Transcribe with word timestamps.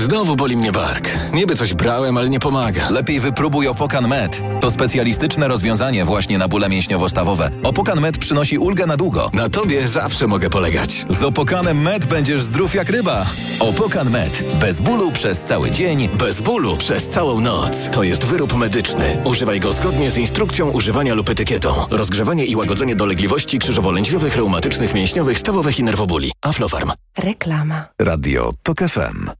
Znowu 0.00 0.36
boli 0.36 0.56
mnie 0.56 0.72
bark. 0.72 1.10
Niby 1.32 1.56
coś 1.56 1.74
brałem, 1.74 2.16
ale 2.16 2.28
nie 2.28 2.40
pomaga. 2.40 2.90
Lepiej 2.90 3.20
wypróbuj 3.20 3.68
Opokan 3.68 4.08
Med. 4.08 4.42
To 4.60 4.70
specjalistyczne 4.70 5.48
rozwiązanie 5.48 6.04
właśnie 6.04 6.38
na 6.38 6.48
bóle 6.48 6.68
mięśniowo-stawowe. 6.68 7.50
Opokan 7.62 8.00
Med 8.00 8.18
przynosi 8.18 8.58
ulgę 8.58 8.86
na 8.86 8.96
długo. 8.96 9.30
Na 9.32 9.48
tobie 9.48 9.88
zawsze 9.88 10.26
mogę 10.26 10.50
polegać. 10.50 11.06
Z 11.08 11.22
Opokanem 11.22 11.82
Med 11.82 12.06
będziesz 12.06 12.42
zdrów 12.42 12.74
jak 12.74 12.90
ryba. 12.90 13.26
Opokan 13.58 14.10
Med. 14.10 14.44
Bez 14.60 14.80
bólu 14.80 15.12
przez 15.12 15.40
cały 15.40 15.70
dzień. 15.70 16.08
Bez 16.08 16.40
bólu 16.40 16.76
przez 16.76 17.08
całą 17.08 17.40
noc. 17.40 17.88
To 17.92 18.02
jest 18.02 18.24
wyrób 18.24 18.56
medyczny. 18.56 19.22
Używaj 19.24 19.60
go 19.60 19.72
zgodnie 19.72 20.10
z 20.10 20.16
instrukcją 20.16 20.70
używania 20.70 21.14
lub 21.14 21.28
etykietą. 21.28 21.74
Rozgrzewanie 21.90 22.44
i 22.44 22.56
łagodzenie 22.56 22.96
dolegliwości 22.96 23.58
krzyżowo-lędźwiowych, 23.58 24.36
reumatycznych, 24.36 24.94
mięśniowych, 24.94 25.38
stawowych 25.38 25.78
i 25.78 25.84
nerwobóli. 25.84 26.32
Aflofarm. 26.42 26.92
Reklama. 27.18 27.84
Radio 27.98 28.52
TOK 28.62 28.78
FM. 28.78 29.39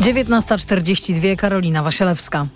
19.42 0.00 1.36
Karolina 1.36 1.82
Wasielewska. 1.82 2.46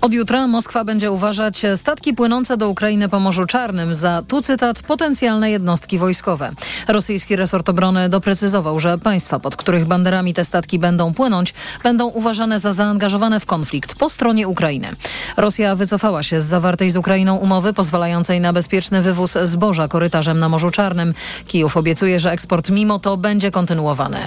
Od 0.00 0.14
jutra 0.14 0.46
Moskwa 0.46 0.84
będzie 0.84 1.10
uważać 1.10 1.62
statki 1.76 2.14
płynące 2.14 2.56
do 2.56 2.68
Ukrainy 2.68 3.08
po 3.08 3.20
Morzu 3.20 3.46
Czarnym 3.46 3.94
za, 3.94 4.22
tu 4.28 4.42
cytat, 4.42 4.82
potencjalne 4.82 5.50
jednostki 5.50 5.98
wojskowe. 5.98 6.52
Rosyjski 6.88 7.36
resort 7.36 7.68
obrony 7.68 8.08
doprecyzował, 8.08 8.80
że 8.80 8.98
państwa, 8.98 9.38
pod 9.38 9.56
których 9.56 9.86
banderami 9.86 10.34
te 10.34 10.44
statki 10.44 10.78
będą 10.78 11.14
płynąć, 11.14 11.54
będą 11.82 12.06
uważane 12.06 12.60
za 12.60 12.72
zaangażowane 12.72 13.40
w 13.40 13.46
konflikt 13.46 13.94
po 13.94 14.08
stronie 14.08 14.48
Ukrainy. 14.48 14.88
Rosja 15.36 15.76
wycofała 15.76 16.22
się 16.22 16.40
z 16.40 16.44
zawartej 16.44 16.90
z 16.90 16.96
Ukrainą 16.96 17.36
umowy 17.36 17.72
pozwalającej 17.72 18.40
na 18.40 18.52
bezpieczny 18.52 19.02
wywóz 19.02 19.34
zboża 19.42 19.88
korytarzem 19.88 20.38
na 20.38 20.48
Morzu 20.48 20.70
Czarnym. 20.70 21.14
Kijów 21.46 21.76
obiecuje, 21.76 22.20
że 22.20 22.32
eksport 22.32 22.70
mimo 22.70 22.98
to 22.98 23.16
będzie 23.16 23.50
kontynuowany. 23.50 24.18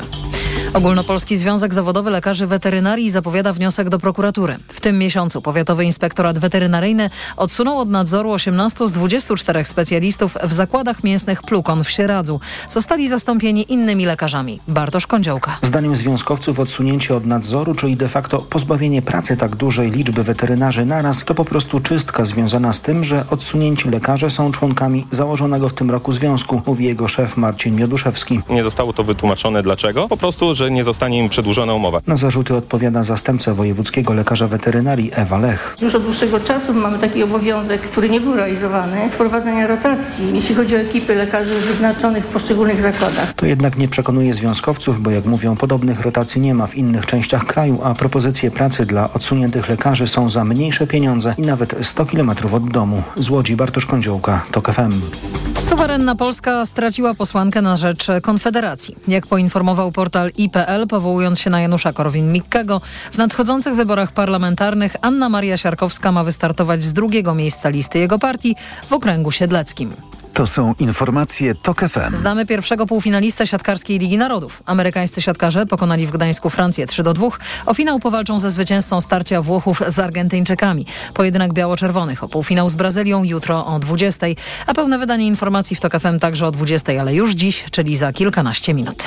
Ogólnopolski 0.74 1.38
Związek 1.38 1.74
Zawodowy 1.74 2.10
Lekarzy 2.10 2.48
Weterynarii 2.48 2.67
zapowiada 3.10 3.54
wniosek 3.54 3.90
do 3.90 4.00
prokuratury. 4.00 4.58
W 4.68 4.82
tym 4.82 5.00
miesiącu 5.00 5.42
Powiatowy 5.42 5.86
Inspektorat 5.86 6.40
Weterynaryjny 6.40 7.10
odsunął 7.38 7.80
od 7.80 7.90
nadzoru 7.90 8.32
18 8.32 8.88
z 8.88 8.92
24 8.92 9.66
specjalistów 9.66 10.38
w 10.44 10.54
zakładach 10.54 11.04
mięsnych 11.04 11.42
Plukon 11.42 11.84
w 11.84 11.90
Sieradzu. 11.90 12.40
Zostali 12.70 13.08
zastąpieni 13.08 13.74
innymi 13.74 14.06
lekarzami. 14.06 14.60
Bartosz 14.68 15.08
Kądziołka. 15.08 15.58
Zdaniem 15.62 15.96
związkowców 15.96 16.60
odsunięcie 16.60 17.16
od 17.16 17.26
nadzoru, 17.26 17.76
czyli 17.76 17.98
de 17.98 18.08
facto 18.08 18.40
pozbawienie 18.40 19.02
pracy 19.02 19.38
tak 19.38 19.56
dużej 19.56 19.92
liczby 19.92 20.24
weterynarzy 20.24 20.86
naraz, 20.86 21.26
to 21.26 21.36
po 21.36 21.46
prostu 21.46 21.80
czystka 21.80 22.26
związana 22.26 22.74
z 22.74 22.82
tym, 22.82 23.04
że 23.04 23.26
odsunięci 23.30 23.90
lekarze 23.90 24.30
są 24.30 24.52
członkami 24.52 25.08
założonego 25.12 25.70
w 25.70 25.74
tym 25.74 25.92
roku 25.92 26.12
związku, 26.12 26.62
mówi 26.66 26.86
jego 26.86 27.08
szef 27.08 27.38
Marcin 27.38 27.76
Mioduszewski. 27.76 28.40
Nie 28.50 28.64
zostało 28.64 28.94
to 28.94 29.04
wytłumaczone 29.04 29.64
dlaczego. 29.64 30.08
Po 30.08 30.18
prostu, 30.18 30.56
że 30.56 30.72
nie 30.72 30.84
zostanie 30.84 31.20
im 31.20 31.30
przedłużona 31.30 31.74
umowa. 31.74 32.02
Na 32.08 32.16
zarzuty 32.48 32.66
odpowiada 32.66 33.04
zastępca 33.04 33.54
wojewódzkiego 33.54 34.14
lekarza 34.14 34.48
weterynarii 34.48 35.12
Ewa 35.14 35.38
Lech. 35.38 35.76
Już 35.82 35.96
od 35.96 36.04
dłuższego 36.04 36.40
czasu 36.40 36.74
mamy 36.74 37.00
taki 37.00 37.24
obowiązek, 37.24 37.82
który 37.82 38.10
nie 38.10 38.22
był 38.22 38.36
realizowany, 38.36 39.10
wprowadzenia 39.10 39.68
rotacji, 39.68 40.32
jeśli 40.34 40.56
chodzi 40.56 40.76
o 40.76 40.80
ekipy 40.80 41.16
lekarzy 41.16 41.60
wyznaczonych 41.60 42.24
w 42.24 42.28
poszczególnych 42.28 42.82
zakładach. 42.82 43.34
To 43.34 43.46
jednak 43.46 43.78
nie 43.78 43.88
przekonuje 43.88 44.34
związkowców, 44.34 45.02
bo 45.02 45.12
jak 45.12 45.26
mówią, 45.26 45.56
podobnych 45.56 46.02
rotacji 46.02 46.42
nie 46.42 46.54
ma 46.54 46.68
w 46.68 46.76
innych 46.76 47.06
częściach 47.06 47.46
kraju, 47.46 47.80
a 47.84 47.94
propozycje 47.94 48.52
pracy 48.52 48.86
dla 48.86 49.14
odsuniętych 49.14 49.70
lekarzy 49.70 50.08
są 50.08 50.30
za 50.30 50.44
mniejsze 50.44 50.88
pieniądze 50.88 51.34
i 51.38 51.42
nawet 51.42 51.76
100 51.82 52.06
km 52.06 52.32
od 52.54 52.70
domu. 52.70 53.04
Z 53.18 53.30
Łodzi 53.30 53.56
Bartosz 53.56 53.86
Kądziołka, 53.86 54.46
TOK 54.52 54.72
FM. 54.72 55.02
Suwerenna 55.60 56.16
Polska 56.16 56.66
straciła 56.66 57.14
posłankę 57.14 57.62
na 57.62 57.78
rzecz 57.78 58.08
Konfederacji. 58.22 58.96
Jak 59.08 59.28
poinformował 59.28 59.92
portal 59.92 60.32
IPL, 60.38 60.88
powołując 60.90 61.40
się 61.40 61.50
na 61.50 61.62
Janusza 61.62 61.94
Korwin-Mikkego, 61.94 62.37
w 63.12 63.18
nadchodzących 63.18 63.76
wyborach 63.76 64.12
parlamentarnych 64.12 64.96
Anna 65.02 65.30
Maria 65.30 65.58
Siarkowska 65.58 66.12
ma 66.12 66.24
wystartować 66.24 66.84
z 66.84 66.94
drugiego 66.94 67.36
miejsca 67.36 67.70
listy 67.70 68.00
jego 68.00 68.20
partii 68.20 68.56
w 68.90 68.94
okręgu 68.94 69.32
siedleckim. 69.32 69.94
To 70.38 70.48
są 70.48 70.74
informacje 70.80 71.56
TOK 71.56 71.80
FM. 71.80 72.16
Znamy 72.16 72.46
pierwszego 72.46 72.86
półfinalistę 72.86 73.48
siatkarskiej 73.48 74.00
Ligi 74.00 74.18
Narodów. 74.18 74.64
Amerykańscy 74.66 75.22
siatkarze 75.22 75.66
pokonali 75.66 76.08
w 76.08 76.12
Gdańsku 76.12 76.50
Francję 76.50 76.88
3 76.88 77.04
do 77.04 77.14
2. 77.14 77.28
O 77.66 77.74
finał 77.74 78.00
powalczą 78.00 78.40
ze 78.40 78.52
zwycięzcą 78.52 79.02
starcia 79.02 79.42
Włochów 79.42 79.82
z 79.88 80.00
Argentyńczykami. 80.00 80.86
Pojedynek 81.14 81.54
biało-czerwonych 81.54 82.24
o 82.24 82.28
półfinał 82.28 82.70
z 82.70 82.76
Brazylią 82.76 83.24
jutro 83.24 83.66
o 83.66 83.80
20. 83.80 84.28
A 84.68 84.74
pełne 84.74 85.00
wydanie 85.00 85.28
informacji 85.28 85.76
w 85.76 85.80
TOK 85.80 86.00
FM 86.00 86.20
także 86.20 86.48
o 86.48 86.52
20, 86.52 87.02
ale 87.02 87.16
już 87.16 87.32
dziś, 87.32 87.66
czyli 87.72 87.98
za 87.98 88.14
kilkanaście 88.14 88.74
minut. 88.74 89.04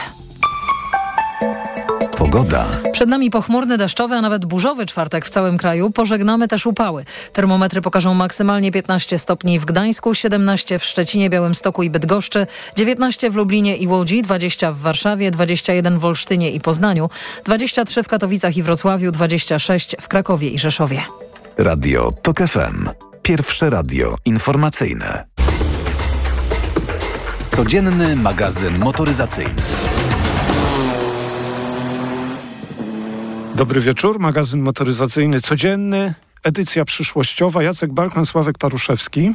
Pogoda. 2.31 2.67
Przed 2.93 3.09
nami 3.09 3.31
pochmurny, 3.31 3.79
deszczowy, 3.79 4.15
a 4.15 4.21
nawet 4.21 4.45
burzowy 4.47 4.87
czwartek 4.87 5.27
w 5.27 5.31
całym 5.31 5.59
kraju. 5.59 5.91
Pożegnamy 5.91 6.49
też 6.49 6.67
upały. 6.67 7.05
Termometry 7.33 7.81
pokażą 7.81 8.15
maksymalnie 8.15 8.73
15 8.73 9.19
stopni 9.19 9.59
w 9.59 9.65
Gdańsku, 9.65 10.15
17 10.15 10.79
w 10.79 10.85
Szczecinie, 10.85 11.31
Białymstoku 11.31 11.83
i 11.83 11.91
Bydgoszczy, 11.91 12.47
19 12.77 13.31
w 13.31 13.37
Lublinie 13.37 13.77
i 13.77 13.87
Łodzi, 13.87 14.23
20 14.23 14.73
w 14.73 14.79
Warszawie, 14.79 15.31
21 15.31 15.99
w 15.99 16.05
Olsztynie 16.05 16.51
i 16.51 16.61
Poznaniu, 16.61 17.11
23 17.45 18.03
w 18.03 18.09
Katowicach 18.09 18.57
i 18.57 18.63
Wrocławiu, 18.63 19.13
26 19.13 19.97
w 20.01 20.09
Krakowie 20.09 20.49
i 20.49 20.59
Rzeszowie. 20.59 21.03
Radio 21.59 22.11
TOK 22.23 22.39
FM. 22.39 22.89
Pierwsze 23.23 23.71
radio 23.71 24.17
informacyjne. 24.25 25.25
Codzienny 27.51 28.17
magazyn 28.17 28.79
motoryzacyjny. 28.79 29.63
Dobry 33.61 33.81
wieczór, 33.81 34.19
magazyn 34.19 34.63
motoryzacyjny 34.63 35.41
codzienny, 35.41 36.15
edycja 36.43 36.85
przyszłościowa. 36.85 37.63
Jacek 37.63 37.93
Balkan, 37.93 38.25
Sławek 38.25 38.59
Paruszewski. 38.59 39.33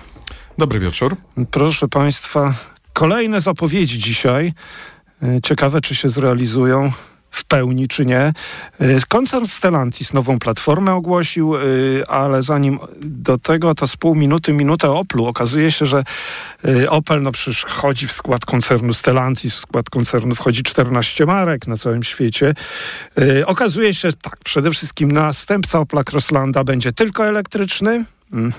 Dobry 0.58 0.80
wieczór. 0.80 1.16
Proszę 1.52 1.88
Państwa, 1.88 2.54
kolejne 2.94 3.42
zapowiedzi 3.42 4.00
dzisiaj. 4.00 4.54
Ciekawe, 5.44 5.82
czy 5.82 5.96
się 5.96 6.10
zrealizują 6.10 6.92
w 7.36 7.44
pełni, 7.44 7.88
czy 7.88 8.06
nie. 8.06 8.34
Koncern 9.08 9.46
Stellantis 9.46 10.14
nową 10.14 10.40
platformę 10.40 10.94
ogłosił, 10.94 11.54
ale 12.08 12.44
zanim 12.44 12.80
do 13.02 13.38
tego, 13.38 13.76
to 13.76 13.88
z 13.88 13.98
pół 13.98 14.16
minuty, 14.16 14.54
minutę 14.54 14.92
Oplu. 14.92 15.26
Okazuje 15.26 15.72
się, 15.72 15.86
że 15.86 16.04
Opel 16.90 17.22
no 17.22 17.32
przecież 17.32 17.62
wchodzi 17.62 18.08
w 18.08 18.12
skład 18.12 18.46
koncernu 18.46 18.94
Stellantis, 18.94 19.56
w 19.56 19.60
skład 19.60 19.90
koncernu 19.90 20.36
wchodzi 20.36 20.64
14 20.64 21.26
marek 21.26 21.68
na 21.68 21.78
całym 21.78 22.04
świecie. 22.04 22.54
Okazuje 23.46 23.94
się, 23.94 24.10
tak, 24.22 24.38
przede 24.44 24.72
wszystkim 24.72 25.12
następca 25.12 25.80
Opla 25.80 26.04
Crosslanda 26.12 26.64
będzie 26.64 26.94
tylko 26.94 27.28
elektryczny, 27.28 28.06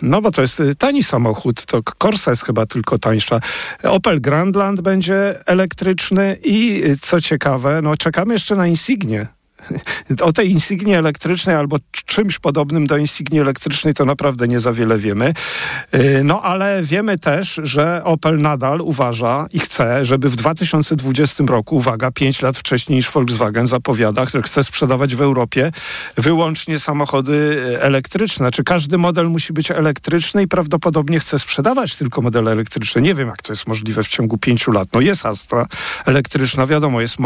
no 0.02 0.22
bo 0.22 0.30
to 0.30 0.40
jest 0.42 0.62
tani 0.78 1.02
samochód, 1.02 1.66
to 1.66 1.82
Corsa 1.98 2.30
jest 2.30 2.44
chyba 2.44 2.66
tylko 2.66 2.98
tańsza. 2.98 3.40
Opel 3.82 4.20
Grandland 4.20 4.80
będzie 4.80 5.34
elektryczny 5.46 6.36
i 6.44 6.84
co 7.00 7.20
ciekawe, 7.20 7.82
no 7.82 7.96
czekamy 7.96 8.34
jeszcze 8.34 8.56
na 8.56 8.66
Insignię. 8.66 9.35
O 10.20 10.32
tej 10.32 10.50
Insigni 10.50 10.94
elektrycznej 10.94 11.56
albo 11.56 11.76
czymś 11.90 12.38
podobnym 12.38 12.86
do 12.86 12.96
Insigni 12.96 13.40
elektrycznej 13.40 13.94
to 13.94 14.04
naprawdę 14.04 14.48
nie 14.48 14.60
za 14.60 14.72
wiele 14.72 14.98
wiemy. 14.98 15.34
No 16.24 16.42
ale 16.42 16.82
wiemy 16.82 17.18
też, 17.18 17.60
że 17.62 18.04
Opel 18.04 18.40
nadal 18.40 18.80
uważa 18.80 19.46
i 19.52 19.58
chce, 19.58 20.04
żeby 20.04 20.28
w 20.28 20.36
2020 20.36 21.44
roku, 21.46 21.76
uwaga, 21.76 22.10
5 22.10 22.42
lat 22.42 22.58
wcześniej 22.58 22.96
niż 22.96 23.10
Volkswagen 23.10 23.66
zapowiada, 23.66 24.26
że 24.26 24.42
chce 24.42 24.64
sprzedawać 24.64 25.14
w 25.14 25.20
Europie 25.20 25.72
wyłącznie 26.16 26.78
samochody 26.78 27.62
elektryczne. 27.80 28.50
Czy 28.50 28.64
każdy 28.64 28.98
model 28.98 29.28
musi 29.28 29.52
być 29.52 29.70
elektryczny 29.70 30.42
i 30.42 30.48
prawdopodobnie 30.48 31.20
chce 31.20 31.38
sprzedawać 31.38 31.96
tylko 31.96 32.22
modele 32.22 32.52
elektryczne. 32.52 33.02
Nie 33.02 33.14
wiem, 33.14 33.28
jak 33.28 33.42
to 33.42 33.52
jest 33.52 33.66
możliwe 33.66 34.02
w 34.02 34.08
ciągu 34.08 34.38
5 34.38 34.68
lat. 34.68 34.88
No 34.92 35.00
jest 35.00 35.26
Astra 35.26 35.66
elektryczna, 36.06 36.66
wiadomo, 36.66 37.00
jest 37.00 37.16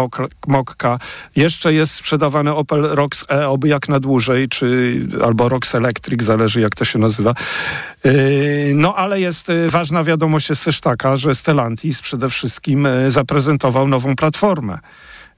Mokka, 0.47 0.99
jeszcze 1.37 1.73
jest 1.73 1.95
sprzedawana 1.95 2.30
Opel 2.39 2.83
Rox 2.83 3.25
E, 3.31 3.49
oby 3.49 3.69
jak 3.69 3.89
na 3.89 4.01
dłużej, 4.01 4.49
czy 4.49 5.01
albo 5.25 5.49
Rox 5.49 5.75
Electric, 5.75 6.23
zależy 6.23 6.61
jak 6.61 6.75
to 6.75 6.85
się 6.85 6.99
nazywa. 6.99 7.35
No 8.75 8.95
ale 8.95 9.21
jest 9.21 9.53
ważna 9.69 10.05
wiadomość 10.05 10.49
jest 10.49 10.65
też 10.65 10.81
taka, 10.81 11.17
że 11.17 11.35
Stellantis 11.35 12.01
przede 12.01 12.29
wszystkim 12.29 12.89
zaprezentował 13.09 13.89
nową 13.89 14.17
platformę. 14.17 14.79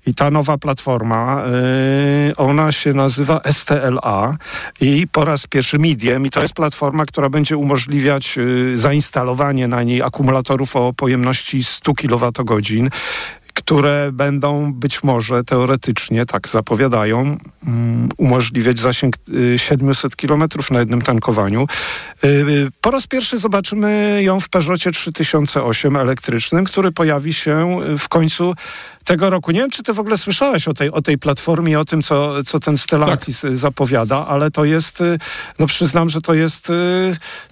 I 0.07 0.15
ta 0.15 0.31
nowa 0.31 0.59
platforma, 0.59 1.43
yy, 2.27 2.37
ona 2.37 2.73
się 2.73 2.93
nazywa 2.93 3.41
STLA 3.51 4.37
i 4.81 5.07
po 5.13 5.25
raz 5.25 5.47
pierwszy 5.47 5.79
Midiem 5.79 6.27
i 6.27 6.31
to 6.31 6.43
jest 6.43 6.55
platforma, 6.55 7.07
która 7.07 7.29
będzie 7.29 7.57
umożliwiać 7.57 8.37
yy, 8.37 8.79
zainstalowanie 8.79 9.69
na 9.69 9.83
niej 9.83 10.03
akumulatorów 10.03 10.77
o 10.77 10.93
pojemności 10.93 11.65
100 11.65 11.95
kWh 11.95 12.91
które 13.55 14.11
będą 14.13 14.73
być 14.73 15.03
może 15.03 15.45
teoretycznie, 15.45 16.27
tak 16.27 16.49
zapowiadają, 16.49 17.37
um, 17.67 18.09
umożliwiać 18.17 18.79
zasięg 18.79 19.17
700 19.57 20.17
km 20.17 20.45
na 20.71 20.81
jednym 20.81 21.03
tankowaniu. 21.03 21.67
Po 22.81 22.91
raz 22.91 23.07
pierwszy 23.07 23.39
zobaczymy 23.39 24.21
ją 24.23 24.41
w 24.41 24.49
Peugeotie 24.49 24.91
3008 24.91 25.97
elektrycznym, 25.97 26.65
który 26.65 26.93
pojawi 26.93 27.33
się 27.33 27.81
w 27.99 28.09
końcu 28.09 28.55
tego 29.05 29.31
roku. 29.31 29.51
Nie 29.51 29.61
wiem, 29.61 29.71
czy 29.71 29.83
ty 29.83 29.93
w 29.93 30.01
ogóle 30.01 30.17
słyszałeś 30.17 30.69
o 30.69 30.75
tej, 30.75 30.91
o 30.91 31.03
tej 31.03 31.19
platformie, 31.19 31.81
o 31.81 31.85
tym, 31.85 32.03
co, 32.03 32.43
co 32.43 32.61
ten 32.61 32.77
Stellantis 32.77 33.41
tak. 33.41 33.57
zapowiada, 33.57 34.27
ale 34.27 34.51
to 34.51 34.65
jest, 34.65 35.01
y, 35.01 35.19
no 35.59 35.67
przyznam, 35.67 36.09
że 36.09 36.21
to 36.21 36.35
jest 36.35 36.71
y, 36.71 36.73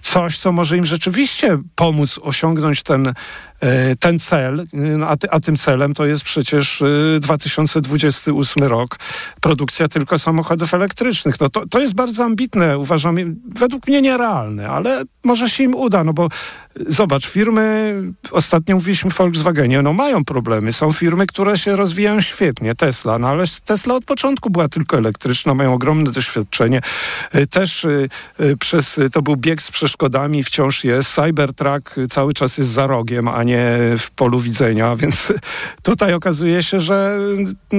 coś, 0.01 0.37
co 0.37 0.51
może 0.51 0.77
im 0.77 0.85
rzeczywiście 0.85 1.57
pomóc 1.75 2.19
osiągnąć 2.23 2.83
ten 2.83 3.13
ten 3.99 4.19
cel, 4.19 4.59
y, 4.59 5.05
a, 5.07 5.17
ty, 5.17 5.31
a, 5.31 5.39
tym 5.39 5.57
celem 5.57 5.93
to 5.93 6.05
jest 6.05 6.23
przecież 6.23 6.83
2028 7.19 8.63
y, 8.63 8.67
rok, 8.67 8.99
produkcja 9.41 9.87
tylko 9.87 10.19
samochodów 10.19 10.73
elektrycznych. 10.73 11.39
No 11.39 11.49
to, 11.49 11.67
to 11.67 11.79
jest 11.79 11.93
bardzo 11.93 12.23
ambitne, 12.23 12.77
uważam, 12.77 13.15
według 13.55 13.87
mnie 13.87 14.01
nierealne, 14.01 14.69
ale 14.69 15.03
może 15.23 15.49
się 15.49 15.63
im 15.63 15.75
uda, 15.75 16.03
no 16.03 16.13
bo 16.13 16.29
zobacz, 16.87 17.27
firmy, 17.27 17.95
ostatnio 18.31 18.75
mówiliśmy 18.75 19.11
w 19.11 19.17
Volkswagenie, 19.17 19.81
no 19.81 19.93
mają 19.93 20.25
problemy. 20.25 20.73
Są 20.73 20.91
firmy, 20.91 21.27
które 21.27 21.40
się 21.55 21.75
rozwijają 21.75 22.21
świetnie, 22.21 22.75
Tesla, 22.75 23.19
no 23.19 23.27
ale 23.27 23.43
Tesla 23.65 23.95
od 23.95 24.05
początku 24.05 24.49
była 24.49 24.69
tylko 24.69 24.97
elektryczna, 24.97 25.53
mają 25.53 25.73
ogromne 25.73 26.11
doświadczenie. 26.11 26.81
E, 27.31 27.47
też 27.47 27.87
przez, 28.59 28.99
to 29.11 29.21
był 29.21 29.35
bieg 29.35 29.61
z 29.61 29.71
przeszkodami, 29.71 30.43
wciąż 30.43 30.83
jest. 30.83 31.15
Cybertruck 31.15 31.95
cały 32.09 32.33
czas 32.33 32.57
jest 32.57 32.69
za 32.69 32.87
rogiem, 32.87 33.27
a 33.27 33.43
nie 33.43 33.77
w 33.97 34.11
polu 34.11 34.39
widzenia, 34.39 34.95
więc 35.01 35.33
tutaj 35.83 36.13
okazuje 36.13 36.63
się, 36.63 36.79
że, 36.79 37.17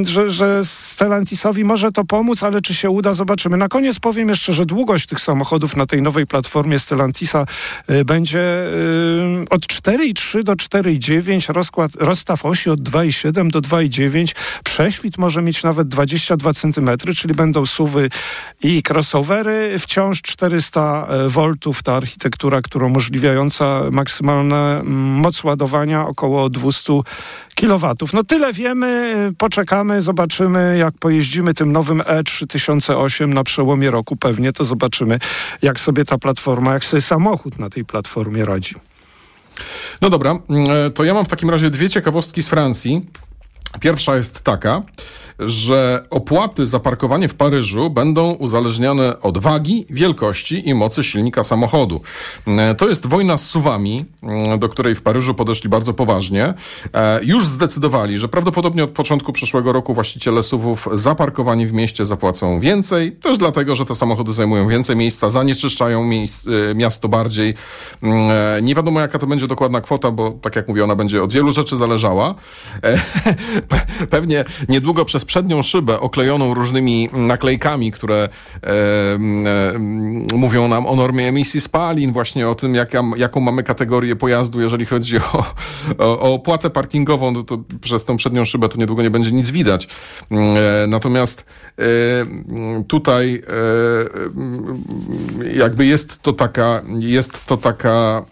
że, 0.03 0.31
że 0.31 0.65
Stellantisowi 0.65 1.65
może 1.65 1.93
to 1.93 2.05
pomóc, 2.05 2.43
ale 2.43 2.61
czy 2.61 2.75
się 2.75 2.91
uda, 2.91 3.15
zobaczymy. 3.15 3.57
Na 3.57 3.69
koniec 3.69 3.99
powiem 3.99 4.29
jeszcze, 4.29 4.53
że 4.53 4.67
długość 4.67 5.07
tych 5.07 5.21
samochodów 5.21 5.77
na 5.77 5.87
tej 5.87 6.03
nowej 6.03 6.27
platformie 6.27 6.79
Stellantisa 6.79 7.47
y, 7.91 8.05
będzie 8.05 8.41
y, 8.41 9.45
od 9.51 9.67
4,3 9.67 10.43
do 10.43 10.53
4,9, 10.53 11.53
rozkład, 11.53 11.93
rozstaw 11.95 12.45
osi 12.45 12.71
od 12.71 12.81
2,7 12.81 13.51
do 13.53 13.61
2,9, 13.61 14.35
prześwit 14.65 15.19
może 15.19 15.43
mieć 15.43 15.63
nawet 15.63 15.89
22 15.89 16.53
cm, 16.53 16.91
czyli 17.17 17.35
będą 17.35 17.67
suwy 17.67 18.09
i 18.63 18.83
crossovery, 18.91 19.79
wciąż 19.79 20.23
400 20.23 21.07
V 21.29 21.53
ta 21.85 21.97
architektura, 21.97 22.63
która 22.63 22.87
umożliwiająca 22.87 23.91
maksymalne 23.91 24.81
mm, 24.81 24.93
moc 24.95 25.45
ładowania 25.45 26.07
około 26.07 26.51
200 26.51 26.93
kW. 27.55 27.95
No 28.13 28.25
tyle 28.25 28.53
wiemy, 28.53 29.31
poczekamy, 29.39 30.03
zobaczymy, 30.03 30.77
jak 30.79 30.95
pojeździmy 30.99 31.55
tym 31.55 31.73
nowym 31.73 31.99
E3008 31.99 33.29
na 33.29 33.45
przełomie 33.45 33.91
roku 33.91 34.17
pewnie, 34.17 34.53
to 34.53 34.65
zobaczymy, 34.65 35.19
jak 35.63 35.81
sobie 35.81 36.05
ta 36.05 36.19
platforma, 36.19 36.73
jak 36.73 36.85
sobie 36.85 37.01
samochód 37.01 37.59
na 37.59 37.71
tej 37.71 37.85
platformie 37.85 38.45
radzi. 38.45 38.75
No 40.01 40.11
dobra, 40.11 40.39
to 40.95 41.05
ja 41.05 41.15
mam 41.15 41.25
w 41.25 41.29
takim 41.29 41.51
razie 41.51 41.71
dwie 41.71 41.91
ciekawostki 41.91 42.43
z 42.43 42.49
Francji. 42.49 43.07
Pierwsza 43.81 44.17
jest 44.17 44.43
taka, 44.43 44.83
że 45.39 46.05
opłaty 46.11 46.67
za 46.67 46.81
parkowanie 46.81 47.29
w 47.29 47.35
Paryżu 47.35 47.91
będą 47.91 48.33
uzależnione 48.33 49.21
od 49.21 49.39
wagi, 49.39 49.87
wielkości 49.91 50.69
i 50.69 50.75
mocy 50.75 51.05
silnika 51.05 51.45
samochodu. 51.45 52.01
E, 52.47 52.75
to 52.75 52.89
jest 52.89 53.07
wojna 53.07 53.37
z 53.37 53.47
suwami, 53.47 54.05
mm, 54.23 54.59
do 54.59 54.69
której 54.69 54.95
w 54.95 55.03
Paryżu 55.03 55.35
podeszli 55.35 55.69
bardzo 55.69 55.95
poważnie. 55.95 56.55
E, 56.95 57.21
już 57.25 57.47
zdecydowali, 57.47 58.19
że 58.19 58.29
prawdopodobnie 58.29 58.85
od 58.85 58.91
początku 58.91 59.33
przyszłego 59.33 59.73
roku 59.73 59.95
właściciele 59.95 60.43
suwów 60.43 60.89
za 60.93 61.15
parkowanie 61.15 61.67
w 61.67 61.73
mieście 61.73 62.07
zapłacą 62.07 62.61
więcej, 62.61 63.13
też 63.13 63.39
dlatego, 63.39 63.75
że 63.75 63.85
te 63.85 63.95
samochody 63.95 64.33
zajmują 64.33 64.69
więcej 64.69 64.97
miejsca, 64.97 65.31
zanieczyszczają 65.31 66.11
e, 66.11 66.75
miasto 66.75 67.09
bardziej. 67.09 67.55
Mm, 68.03 68.65
nie 68.65 68.75
wiadomo, 68.75 69.01
jaka 69.01 69.19
to 69.19 69.27
będzie 69.27 69.47
dokładna 69.47 69.81
kwota, 69.81 70.11
bo 70.11 70.31
tak 70.31 70.57
jak 70.57 70.69
mówię, 70.69 70.85
ona 70.85 70.97
będzie 70.97 71.23
od 71.23 71.33
wielu 71.33 71.51
rzeczy 71.51 71.77
zależała. 71.77 72.35
Pewnie 74.11 74.45
niedługo 74.69 75.05
przez 75.05 75.25
przednią 75.25 75.63
szybę 75.63 76.01
oklejoną 76.01 76.55
różnymi 76.55 77.09
naklejkami, 77.13 77.91
które 77.91 78.29
e, 78.63 78.69
e, 78.69 79.79
mówią 80.37 80.69
nam 80.69 80.87
o 80.87 80.97
normie 80.97 81.29
emisji 81.29 81.61
spalin, 81.61 82.13
właśnie 82.13 82.49
o 82.49 82.55
tym, 82.55 82.75
jaką 83.17 83.41
mamy 83.41 83.63
kategorię 83.63 84.17
pojazdu, 84.17 84.61
jeżeli 84.61 84.87
chodzi 84.87 85.17
o, 85.17 85.45
o, 85.99 86.21
o 86.21 86.35
opłatę 86.35 86.71
parkingową, 86.71 87.31
no 87.31 87.43
to 87.43 87.59
przez 87.81 88.05
tą 88.05 88.17
przednią 88.17 88.45
szybę 88.45 88.69
to 88.69 88.79
niedługo 88.79 89.03
nie 89.03 89.11
będzie 89.11 89.33
nic 89.33 89.51
widać. 89.51 89.89
E, 90.31 90.87
natomiast 90.87 91.45
tutaj 92.89 93.43
e, 95.47 95.59
jakby 95.59 95.87
jest 95.87 96.23
to 96.23 96.33
taka, 96.33 96.83
jest 96.99 97.47
to 97.47 97.57
taka 97.57 98.23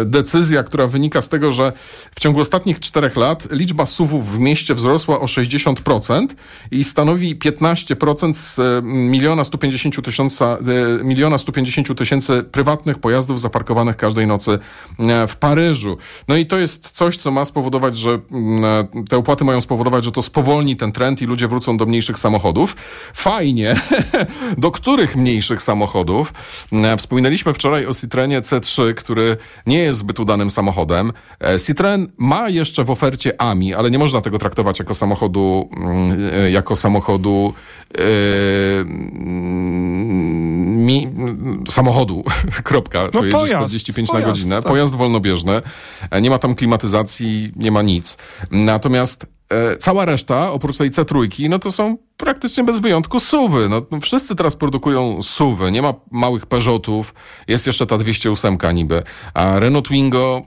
e, 0.00 0.04
decyzja, 0.04 0.62
która 0.62 0.86
wynika 0.86 1.22
z 1.22 1.28
tego, 1.28 1.52
że 1.52 1.72
w 2.14 2.20
ciągu 2.20 2.40
ostatnich 2.40 2.80
czterech 2.80 3.16
lat 3.16 3.48
liczba 3.50 3.86
suwów 3.86 4.32
w 4.32 4.38
mieście 4.42 4.74
wzrosła 4.74 5.20
o 5.20 5.24
60% 5.24 6.26
i 6.70 6.84
stanowi 6.84 7.36
15% 7.36 8.34
z 8.34 8.58
e, 8.58 8.62
miliona 8.82 9.44
150 9.44 10.04
tysiąca, 10.04 10.58
e, 11.00 11.04
miliona 11.04 11.38
150 11.38 11.98
tysięcy 11.98 12.42
prywatnych 12.42 12.98
pojazdów 12.98 13.40
zaparkowanych 13.40 13.96
każdej 13.96 14.26
nocy 14.26 14.58
e, 14.98 15.26
w 15.26 15.36
Paryżu. 15.36 15.96
No 16.28 16.36
i 16.36 16.46
to 16.46 16.58
jest 16.58 16.90
coś, 16.90 17.16
co 17.16 17.30
ma 17.30 17.44
spowodować, 17.44 17.96
że 17.96 18.10
mm, 18.30 18.86
te 19.08 19.16
opłaty 19.16 19.44
mają 19.44 19.60
spowodować, 19.60 20.04
że 20.04 20.12
to 20.12 20.22
spowolni 20.22 20.76
ten 20.76 20.92
trend 20.92 21.22
i 21.22 21.26
ludzie 21.26 21.48
wrócą 21.48 21.76
do 21.76 21.86
mniejszych 21.86 22.18
samochodów. 22.18 22.76
Fajnie. 23.14 23.76
do 24.58 24.70
których 24.70 25.16
mniejszych 25.16 25.62
samochodów? 25.62 26.32
Wspominaliśmy 26.98 27.54
wczoraj 27.54 27.86
o 27.86 27.94
Citroenie 27.94 28.40
C3, 28.40 28.94
który 28.94 29.36
nie 29.66 29.78
jest 29.78 29.98
zbyt 29.98 30.20
udanym 30.20 30.50
samochodem. 30.50 31.12
Citroen 31.66 32.08
ma 32.18 32.48
jeszcze 32.48 32.84
w 32.84 32.90
ofercie 32.90 33.40
AMI, 33.40 33.74
ale 33.74 33.90
nie 33.90 33.98
można 33.98 34.20
tego 34.20 34.31
traktować 34.38 34.78
jako 34.78 34.94
samochodu, 34.94 35.68
mm, 35.76 36.52
jako 36.52 36.76
samochodu 36.76 37.54
yy, 37.98 38.04
mi, 40.82 41.08
samochodu, 41.68 42.22
kropka, 42.64 43.02
no 43.02 43.20
to 43.20 43.24
jedzie 43.24 43.54
45 43.54 44.08
pojazd, 44.08 44.26
na 44.26 44.32
godzinę, 44.32 44.56
tak. 44.56 44.64
pojazd 44.64 44.94
wolnobieżny, 44.94 45.62
e, 46.10 46.20
nie 46.20 46.30
ma 46.30 46.38
tam 46.38 46.54
klimatyzacji, 46.54 47.52
nie 47.56 47.70
ma 47.70 47.82
nic. 47.82 48.16
Natomiast 48.50 49.26
e, 49.50 49.76
cała 49.76 50.04
reszta, 50.04 50.52
oprócz 50.52 50.76
tej 50.76 50.90
C3, 50.90 51.48
no 51.48 51.58
to 51.58 51.72
są 51.72 51.96
praktycznie 52.16 52.64
bez 52.64 52.80
wyjątku 52.80 53.20
suwy. 53.20 53.68
No, 53.68 53.82
no, 53.90 54.00
wszyscy 54.00 54.36
teraz 54.36 54.56
produkują 54.56 55.22
suwy, 55.22 55.72
nie 55.72 55.82
ma 55.82 55.94
małych 56.10 56.46
Peugeotów, 56.46 57.14
jest 57.48 57.66
jeszcze 57.66 57.86
ta 57.86 57.98
208 57.98 58.58
niby, 58.74 59.02
a 59.34 59.58
Renault 59.58 59.86
Twingo 59.86 60.42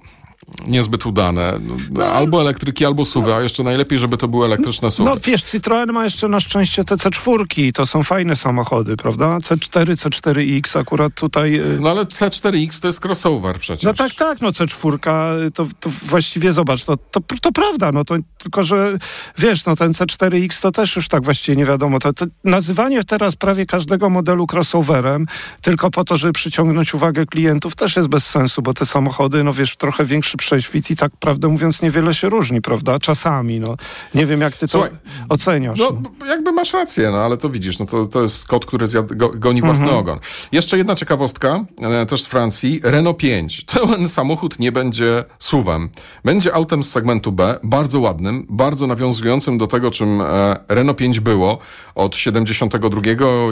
niezbyt 0.68 1.06
udane. 1.06 1.60
No, 1.92 2.06
albo 2.06 2.42
elektryki, 2.42 2.86
albo 2.86 3.06
suwy, 3.06 3.34
a 3.34 3.42
jeszcze 3.42 3.64
najlepiej, 3.64 4.00
żeby 4.00 4.18
to 4.18 4.28
były 4.28 4.46
elektryczne 4.46 4.92
suwy. 4.92 5.10
No 5.10 5.16
wiesz, 5.26 5.44
Citroen 5.44 5.92
ma 5.92 6.04
jeszcze 6.04 6.28
na 6.28 6.40
szczęście 6.40 6.84
te 6.84 6.96
C4, 6.96 7.72
to 7.72 7.86
są 7.86 8.04
fajne 8.04 8.36
samochody, 8.36 8.98
prawda? 8.98 9.38
C4, 9.38 9.86
C4X 9.86 10.80
akurat 10.80 11.14
tutaj... 11.14 11.54
Y, 11.56 11.80
no 11.82 11.90
ale 11.90 12.04
C4X 12.04 12.82
to 12.82 12.88
jest 12.88 13.06
crossover 13.06 13.60
przecież. 13.60 13.84
No 13.84 13.94
tak, 13.94 14.14
tak, 14.14 14.42
no 14.42 14.50
C4 14.50 15.52
to, 15.52 15.68
to 15.80 15.90
właściwie 15.90 16.54
zobacz, 16.54 16.86
to, 16.86 16.98
to, 16.98 17.20
to 17.42 17.52
prawda, 17.52 17.92
no 17.92 18.04
to 18.04 18.16
tylko, 18.38 18.64
że 18.64 18.98
wiesz, 19.38 19.66
no 19.66 19.76
ten 19.76 19.92
C4X 19.92 20.62
to 20.62 20.72
też 20.72 20.96
już 20.96 21.08
tak 21.08 21.24
właściwie 21.24 21.56
nie 21.56 21.66
wiadomo. 21.66 22.00
To, 22.00 22.14
to 22.14 22.26
nazywanie 22.44 23.04
teraz 23.04 23.36
prawie 23.36 23.66
każdego 23.66 24.10
modelu 24.10 24.48
crossoverem 24.54 25.26
tylko 25.62 25.92
po 25.92 26.04
to, 26.04 26.18
żeby 26.18 26.34
przyciągnąć 26.34 26.94
uwagę 26.94 27.26
klientów 27.26 27.76
też 27.76 27.96
jest 27.96 28.08
bez 28.08 28.28
sensu, 28.28 28.62
bo 28.62 28.74
te 28.74 28.86
samochody, 28.86 29.44
no 29.44 29.54
wiesz, 29.54 29.76
trochę 29.76 30.06
większy 30.06 30.35
większy 30.36 30.38
prześwit 30.38 30.92
i 30.92 30.96
tak 30.96 31.12
prawdę 31.20 31.48
mówiąc 31.48 31.82
niewiele 31.82 32.14
się 32.14 32.30
różni, 32.30 32.62
prawda? 32.62 33.00
Czasami, 33.00 33.60
no. 33.60 33.76
Nie 34.16 34.26
wiem, 34.26 34.42
jak 34.42 34.54
ty 34.56 34.68
Słuchaj, 34.68 34.90
to 34.90 34.96
oceniasz. 35.30 35.80
No, 35.80 35.92
no, 36.20 36.26
jakby 36.26 36.52
masz 36.52 36.74
rację, 36.74 37.12
no 37.12 37.18
ale 37.18 37.38
to 37.38 37.50
widzisz, 37.50 37.80
no 37.80 37.86
to, 37.86 38.06
to 38.06 38.22
jest 38.22 38.48
kot, 38.48 38.66
który 38.66 38.88
zjad, 38.88 39.14
go, 39.14 39.30
goni 39.30 39.62
własny 39.62 39.86
mhm. 39.86 40.00
ogon. 40.00 40.20
Jeszcze 40.52 40.78
jedna 40.78 40.96
ciekawostka, 40.96 41.66
e, 41.82 42.06
też 42.06 42.24
z 42.24 42.26
Francji. 42.26 42.80
Renault 42.84 43.18
5. 43.18 43.66
Ten 43.74 44.10
samochód 44.10 44.60
nie 44.60 44.72
będzie 44.72 45.24
suwem. 45.40 45.90
Będzie 46.26 46.54
autem 46.54 46.84
z 46.84 46.92
segmentu 46.92 47.32
B, 47.32 47.60
bardzo 47.64 48.00
ładnym, 48.00 48.46
bardzo 48.50 48.88
nawiązującym 48.88 49.58
do 49.58 49.68
tego, 49.68 49.92
czym 49.92 50.22
e, 50.22 50.56
Renault 50.68 50.98
5 50.98 51.20
było 51.20 51.60
od 51.96 52.16
72 52.16 53.02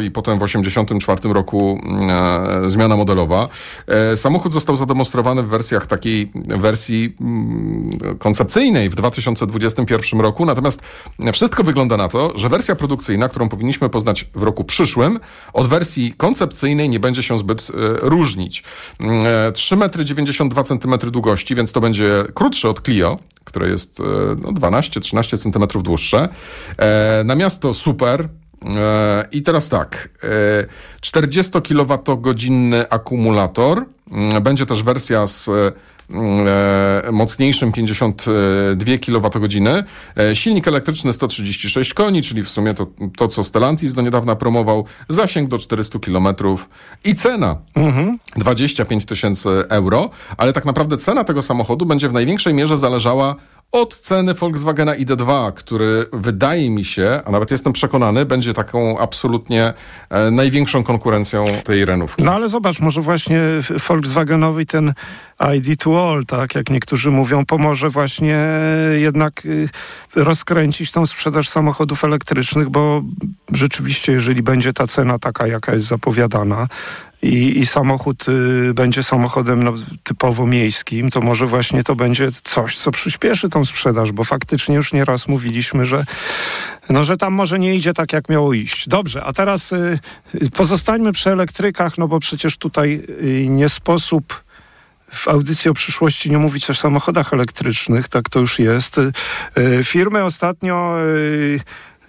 i 0.04 0.12
potem 0.12 0.40
w 0.40 0.44
84 0.44 1.34
roku 1.34 1.80
mm, 1.84 2.10
e, 2.66 2.70
zmiana 2.70 2.98
modelowa. 2.98 3.48
E, 3.88 4.18
samochód 4.18 4.54
został 4.54 4.76
zademonstrowany 4.76 5.44
w 5.44 5.48
wersjach 5.48 5.88
takiej, 5.88 6.32
wersji 6.48 6.73
wersji 6.74 7.16
mm, 7.22 8.18
koncepcyjnej 8.20 8.90
w 8.90 8.96
2021 8.96 10.20
roku. 10.20 10.46
Natomiast 10.46 10.82
wszystko 11.34 11.64
wygląda 11.64 11.98
na 11.98 12.08
to, 12.08 12.34
że 12.36 12.50
wersja 12.50 12.76
produkcyjna, 12.76 13.30
którą 13.30 13.50
powinniśmy 13.50 13.90
poznać 13.90 14.26
w 14.36 14.44
roku 14.44 14.64
przyszłym, 14.64 15.20
od 15.54 15.68
wersji 15.68 16.14
koncepcyjnej 16.18 16.90
nie 16.90 17.00
będzie 17.00 17.24
się 17.24 17.38
zbyt 17.38 17.62
e, 17.62 17.74
różnić. 18.02 18.64
Mm, 19.00 19.26
e, 19.26 19.52
3,92 19.52 20.94
m 20.94 21.12
długości, 21.12 21.56
więc 21.56 21.72
to 21.72 21.82
będzie 21.82 22.24
krótsze 22.34 22.70
od 22.70 22.82
Clio, 22.82 23.20
które 23.44 23.70
jest 23.70 24.00
e, 24.00 24.04
no, 24.42 24.50
12-13 24.50 25.38
cm 25.38 25.82
dłuższe. 25.84 26.30
Na 27.26 27.36
miasto 27.36 27.74
super, 27.74 28.30
I 29.32 29.42
teraz 29.42 29.70
tak, 29.70 30.10
40 31.02 31.52
kWh 31.62 31.98
akumulator, 32.90 33.86
Mm, 34.14 34.44
Będzie 34.44 34.66
też 34.66 34.84
wersja 34.84 35.28
z 35.28 35.50
mocniejszym 37.12 37.72
52 37.72 38.98
kWh. 38.98 39.84
E, 40.18 40.36
Silnik 40.36 40.68
elektryczny 40.68 41.14
136 41.14 41.94
koni, 41.94 42.22
czyli 42.22 42.44
w 42.44 42.50
sumie 42.50 42.74
to, 42.74 42.88
to 43.18 43.28
co 43.28 43.44
Stellantis 43.44 43.94
do 43.94 44.02
niedawna 44.02 44.36
promował. 44.36 44.86
Zasięg 45.10 45.50
do 45.50 45.58
400 45.58 46.00
km 46.00 46.28
i 47.04 47.16
cena 47.16 47.56
25 48.36 49.06
tysięcy 49.06 49.50
euro, 49.70 50.10
ale 50.38 50.54
tak 50.54 50.66
naprawdę 50.66 50.98
cena 50.98 51.24
tego 51.24 51.42
samochodu 51.42 51.86
będzie 51.86 52.10
w 52.10 52.14
największej 52.14 52.54
mierze 52.54 52.78
zależała 52.78 53.36
od 53.74 54.00
ceny 54.00 54.34
Volkswagena 54.34 54.96
ID2, 54.96 55.54
który 55.54 56.06
wydaje 56.14 56.70
mi 56.70 56.86
się, 56.86 57.22
a 57.26 57.32
nawet 57.32 57.52
jestem 57.52 57.74
przekonany, 57.74 58.26
będzie 58.26 58.54
taką 58.54 59.00
absolutnie 59.00 59.74
e, 60.10 60.32
największą 60.32 60.84
konkurencją 60.84 61.46
tej 61.64 61.86
Renówki. 61.86 62.24
No 62.24 62.34
ale 62.34 62.50
zobacz, 62.50 62.80
może 62.80 63.02
właśnie 63.02 63.42
Volkswagenowi 63.88 64.66
ten 64.66 64.94
ID 65.58 65.80
to 65.84 66.10
all, 66.10 66.26
tak 66.26 66.56
jak 66.56 66.70
niektórzy 66.70 67.12
mówią, 67.12 67.46
pomoże 67.46 67.90
właśnie 67.90 68.40
jednak 68.96 69.46
y, 69.46 69.70
rozkręcić 70.16 70.92
tą 70.92 71.06
sprzedaż 71.06 71.50
samochodów 71.50 72.04
elektrycznych, 72.04 72.70
bo 72.70 73.02
rzeczywiście, 73.52 74.14
jeżeli 74.14 74.44
będzie 74.44 74.74
ta 74.74 74.88
cena 74.88 75.20
taka, 75.20 75.48
jaka 75.48 75.74
jest 75.74 75.86
zapowiadana, 75.86 76.68
i, 77.24 77.60
i 77.60 77.66
samochód 77.66 78.26
y, 78.30 78.74
będzie 78.74 79.04
samochodem 79.04 79.64
no, 79.64 79.74
typowo 80.04 80.46
miejskim, 80.46 81.10
to 81.10 81.22
może 81.22 81.48
właśnie 81.48 81.84
to 81.84 81.96
będzie 81.96 82.32
coś, 82.44 82.78
co 82.78 82.92
przyspieszy 82.92 83.50
tą 83.50 83.66
sprzedaż, 83.66 84.12
bo 84.12 84.24
faktycznie 84.24 84.76
już 84.76 84.94
nieraz 84.94 85.28
mówiliśmy, 85.28 85.86
że, 85.86 86.06
no, 86.90 87.04
że 87.04 87.18
tam 87.18 87.34
może 87.34 87.60
nie 87.60 87.76
idzie 87.76 87.94
tak, 87.94 88.14
jak 88.14 88.30
miało 88.30 88.54
iść. 88.54 88.90
Dobrze, 88.90 89.24
a 89.24 89.34
teraz 89.34 89.72
y, 89.72 90.00
pozostańmy 90.56 91.12
przy 91.12 91.30
elektrykach, 91.30 91.98
no 91.98 92.08
bo 92.08 92.20
przecież 92.20 92.58
tutaj 92.58 93.04
y, 93.10 93.46
nie 93.50 93.70
sposób 93.70 94.44
w 95.14 95.28
audycji 95.28 95.72
o 95.72 95.74
przyszłości 95.74 96.32
nie 96.32 96.38
mówić 96.38 96.70
o 96.70 96.74
samochodach 96.74 97.34
elektrycznych, 97.34 98.08
tak 98.08 98.30
to 98.30 98.40
już 98.40 98.60
jest. 98.60 98.98
Y, 98.98 99.12
Firmy 99.84 100.24
ostatnio 100.24 100.96
y, 101.02 101.60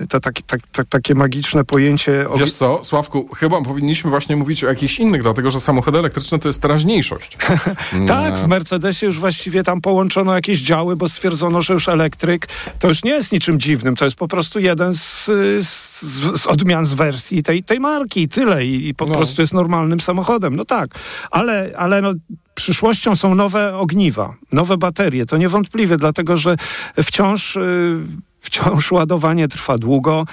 to 0.08 0.20
takie, 0.20 0.42
tak, 0.42 0.60
tak, 0.72 0.86
takie 0.88 1.14
magiczne 1.14 1.64
pojęcie. 1.64 2.26
Wiesz 2.38 2.52
co, 2.52 2.84
Sławku, 2.84 3.28
chyba 3.36 3.62
powinniśmy 3.62 4.10
właśnie 4.10 4.36
mówić 4.36 4.64
o 4.64 4.68
jakichś 4.68 4.98
innych, 4.98 5.22
dlatego 5.22 5.50
że 5.50 5.60
samochody 5.60 5.98
elektryczne 5.98 6.38
to 6.38 6.48
jest 6.48 6.62
teraźniejszość. 6.62 7.38
tak, 8.08 8.38
w 8.38 8.46
Mercedesie 8.46 9.06
już 9.06 9.18
właściwie 9.18 9.62
tam 9.62 9.80
połączono 9.80 10.34
jakieś 10.34 10.60
działy, 10.60 10.96
bo 10.96 11.08
stwierdzono, 11.08 11.60
że 11.60 11.74
już 11.74 11.88
elektryk 11.88 12.48
to 12.78 12.88
już 12.88 13.04
nie 13.04 13.10
jest 13.10 13.32
niczym 13.32 13.60
dziwnym, 13.60 13.96
to 13.96 14.04
jest 14.04 14.16
po 14.16 14.28
prostu 14.28 14.60
jeden 14.60 14.94
z, 14.94 15.24
z, 15.60 16.40
z 16.40 16.46
odmian 16.46 16.86
z 16.86 16.92
wersji 16.92 17.42
tej, 17.42 17.62
tej 17.62 17.80
marki 17.80 18.28
tyle 18.28 18.66
i, 18.66 18.88
i 18.88 18.94
po 18.94 19.06
no. 19.06 19.14
prostu 19.14 19.42
jest 19.42 19.54
normalnym 19.54 20.00
samochodem. 20.00 20.56
No 20.56 20.64
tak, 20.64 20.98
ale, 21.30 21.70
ale 21.76 22.02
no, 22.02 22.12
przyszłością 22.54 23.16
są 23.16 23.34
nowe 23.34 23.76
ogniwa, 23.76 24.34
nowe 24.52 24.76
baterie. 24.76 25.26
To 25.26 25.36
niewątpliwie, 25.36 25.96
dlatego 25.96 26.36
że 26.36 26.56
wciąż... 27.02 27.56
Yy, 27.56 28.33
wciąż 28.44 28.92
ładowanie 28.92 29.48
trwa 29.48 29.78
długo 29.78 30.26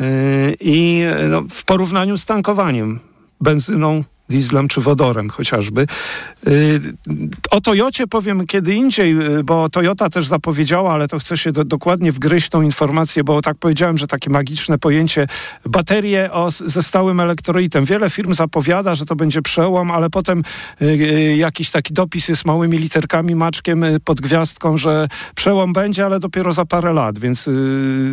yy, 0.00 0.06
i 0.60 1.04
no, 1.30 1.42
w 1.50 1.64
porównaniu 1.64 2.16
z 2.16 2.26
tankowaniem 2.26 3.00
benzyną 3.40 4.04
dieslem 4.28 4.68
czy 4.68 4.80
wodorem 4.80 5.30
chociażby. 5.30 5.86
Y, 6.48 6.80
o 7.50 7.60
Toyocie 7.60 8.06
powiem 8.06 8.46
kiedy 8.46 8.74
indziej, 8.74 9.36
y, 9.38 9.44
bo 9.44 9.68
Toyota 9.68 10.10
też 10.10 10.26
zapowiedziała, 10.26 10.92
ale 10.92 11.08
to 11.08 11.18
chcę 11.18 11.36
się 11.36 11.52
do, 11.52 11.64
dokładnie 11.64 12.12
wgryźć 12.12 12.48
tą 12.48 12.62
informację, 12.62 13.24
bo 13.24 13.42
tak 13.42 13.56
powiedziałem, 13.56 13.98
że 13.98 14.06
takie 14.06 14.30
magiczne 14.30 14.78
pojęcie 14.78 15.26
baterie 15.66 16.32
o, 16.32 16.50
ze 16.50 16.82
stałym 16.82 17.20
elektrolitem. 17.20 17.84
Wiele 17.84 18.10
firm 18.10 18.34
zapowiada, 18.34 18.94
że 18.94 19.04
to 19.06 19.16
będzie 19.16 19.42
przełom, 19.42 19.90
ale 19.90 20.10
potem 20.10 20.42
y, 20.82 21.36
jakiś 21.36 21.70
taki 21.70 21.94
dopis 21.94 22.28
jest 22.28 22.44
małymi 22.44 22.78
literkami, 22.78 23.34
maczkiem 23.34 23.84
pod 24.04 24.20
gwiazdką, 24.20 24.76
że 24.76 25.08
przełom 25.34 25.72
będzie, 25.72 26.04
ale 26.04 26.20
dopiero 26.20 26.52
za 26.52 26.64
parę 26.64 26.92
lat, 26.92 27.18
więc 27.18 27.50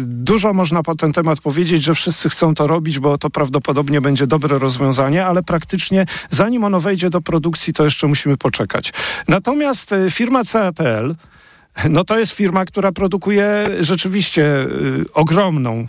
dużo 0.05 0.53
można 0.53 0.83
po 0.83 0.95
ten 0.95 1.13
temat 1.13 1.41
powiedzieć, 1.41 1.83
że 1.83 1.93
wszyscy 1.93 2.29
chcą 2.29 2.55
to 2.55 2.67
robić, 2.67 2.99
bo 2.99 3.17
to 3.17 3.29
prawdopodobnie 3.29 4.01
będzie 4.01 4.27
dobre 4.27 4.57
rozwiązanie, 4.57 5.25
ale 5.25 5.43
praktycznie 5.43 5.98
zanim 6.29 6.63
ono 6.63 6.79
wejdzie 6.79 7.09
do 7.09 7.21
produkcji, 7.21 7.73
to 7.73 7.83
jeszcze 7.83 8.07
musimy 8.07 8.37
poczekać. 8.37 8.93
Natomiast 9.27 9.93
e, 9.93 10.11
firma 10.11 10.43
CATL, 10.43 11.13
no 11.89 12.03
to 12.03 12.19
jest 12.19 12.31
firma, 12.31 12.65
która 12.65 12.91
produkuje 12.91 13.65
rzeczywiście 13.79 14.43
y, 14.45 15.05
ogromną 15.13 15.87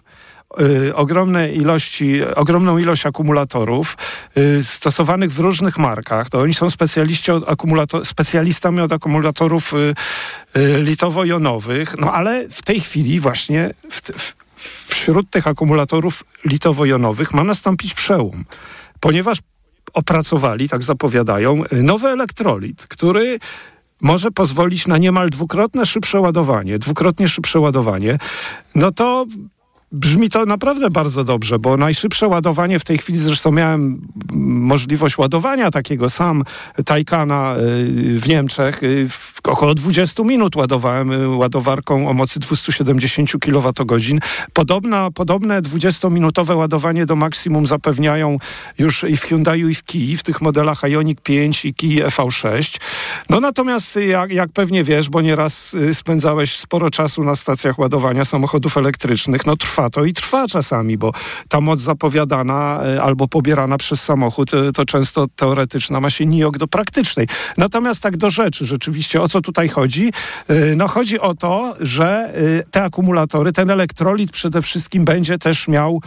Y, 0.61 0.95
ogromne 0.95 1.53
ilości, 1.53 2.25
ogromną 2.37 2.79
ilość 2.79 3.07
akumulatorów 3.07 3.97
y, 4.37 4.65
stosowanych 4.65 5.33
w 5.33 5.39
różnych 5.39 5.79
markach. 5.79 6.31
To 6.31 6.39
oni 6.39 6.55
są 6.55 6.71
specjaliści 6.71 7.33
od 7.33 7.49
akumulator, 7.49 8.07
specjalistami 8.07 8.81
od 8.81 8.93
akumulatorów 8.93 9.73
y, 9.75 9.95
litowo-jonowych, 10.83 11.95
no 11.99 12.13
ale 12.13 12.49
w 12.49 12.63
tej 12.63 12.81
chwili 12.81 13.21
właśnie 13.21 13.75
w, 13.91 14.01
w, 14.01 14.35
wśród 14.95 15.31
tych 15.31 15.47
akumulatorów 15.47 16.25
litowo-jonowych 16.45 17.35
ma 17.35 17.45
nastąpić 17.45 17.95
przełom, 17.95 18.45
ponieważ 19.01 19.39
opracowali, 19.93 20.69
tak 20.69 20.83
zapowiadają, 20.83 21.63
nowy 21.73 22.09
elektrolit, 22.09 22.87
który 22.87 23.39
może 24.01 24.31
pozwolić 24.31 24.87
na 24.87 24.99
niemal 24.99 25.31
dwukrotne 25.31 25.87
szybsze 25.87 26.21
ładowanie, 26.21 26.79
dwukrotnie 26.79 27.29
szybsze 27.29 27.61
ładowanie, 27.61 28.19
no 28.75 28.91
to 28.91 29.27
Brzmi 29.93 30.31
to 30.31 30.47
naprawdę 30.47 30.91
bardzo 30.91 31.25
dobrze, 31.25 31.59
bo 31.59 31.77
najszybsze 31.77 32.29
ładowanie 32.29 32.79
w 32.79 32.85
tej 32.85 32.99
chwili, 32.99 33.19
zresztą 33.19 33.53
miałem 33.53 34.09
możliwość 34.33 35.19
ładowania 35.19 35.71
takiego 35.71 36.11
sam 36.11 36.45
Taycana 36.85 37.57
y, 37.59 38.21
w 38.21 38.29
Niemczech. 38.29 38.81
Y, 39.49 39.51
około 39.51 39.75
20 39.75 40.23
minut 40.23 40.57
ładowałem 40.57 41.13
y, 41.13 41.29
ładowarką 41.29 42.09
o 42.09 42.15
mocy 42.15 42.41
270 42.41 43.31
kWh. 43.41 44.21
Podobna, 44.53 45.11
podobne 45.11 45.63
20-minutowe 45.63 46.57
ładowanie 46.57 47.07
do 47.07 47.17
maksimum 47.17 47.67
zapewniają 47.67 48.39
już 48.79 49.05
i 49.05 49.17
w 49.17 49.23
Hyundaiu 49.23 49.69
i 49.69 49.75
w 49.75 49.85
Kii, 49.85 50.17
w 50.17 50.23
tych 50.23 50.41
modelach 50.41 50.83
Ioniq 50.83 51.21
5 51.23 51.65
i 51.65 51.75
Kii 51.75 52.03
EV6. 52.03 52.81
No 53.29 53.41
natomiast 53.41 53.97
jak, 53.97 54.33
jak 54.33 54.53
pewnie 54.53 54.85
wiesz, 54.85 55.09
bo 55.09 55.21
nieraz 55.21 55.77
spędzałeś 55.93 56.57
sporo 56.57 56.91
czasu 56.91 57.25
na 57.25 57.35
stacjach 57.35 57.79
ładowania 57.79 58.25
samochodów 58.25 58.77
elektrycznych, 58.77 59.47
no 59.47 59.57
trwa 59.57 59.91
to 59.91 60.05
i 60.05 60.13
trwa 60.13 60.49
czasami, 60.49 60.99
bo 60.99 61.13
ta 61.49 61.61
moc 61.61 61.81
zapowiadana 61.81 62.81
albo 63.03 63.29
pobierana 63.29 63.79
przez 63.79 64.03
samochód 64.03 64.51
to 64.75 64.85
często 64.85 65.27
teoretyczna 65.37 66.01
ma 66.01 66.11
się 66.11 66.27
nijok 66.27 66.59
do 66.59 66.69
praktycznej. 66.69 67.27
Natomiast 67.57 68.03
tak 68.03 68.17
do 68.17 68.31
rzeczy, 68.31 68.67
rzeczywiście 68.67 69.23
o 69.23 69.29
co 69.31 69.41
tutaj 69.41 69.69
chodzi? 69.69 70.13
E, 70.49 70.77
no 70.77 70.89
chodzi 70.89 71.21
o 71.21 71.35
to, 71.35 71.77
że 71.81 72.33
te 72.71 72.83
akumulatory, 72.83 73.53
ten 73.53 73.71
elektrolit 73.71 74.31
przede 74.31 74.63
wszystkim 74.63 75.05
będzie 75.05 75.39
też 75.39 75.69
miał... 75.69 76.03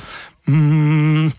Mm, 0.47 1.31